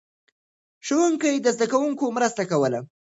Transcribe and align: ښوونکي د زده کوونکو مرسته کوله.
ښوونکي 0.85 1.31
د 1.39 1.47
زده 1.55 1.67
کوونکو 1.71 2.05
مرسته 2.17 2.43
کوله. 2.51 2.79